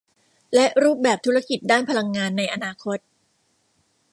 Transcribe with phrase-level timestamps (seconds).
[0.53, 2.97] และรูปแบบธุรกิจด้านพลังงานในอนาคต